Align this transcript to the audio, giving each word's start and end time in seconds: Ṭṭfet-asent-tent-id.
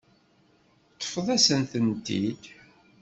Ṭṭfet-asent-tent-id. 0.93 2.43